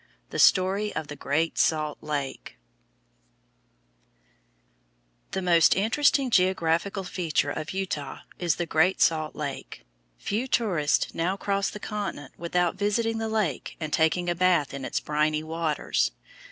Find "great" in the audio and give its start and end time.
1.19-1.59, 8.65-8.99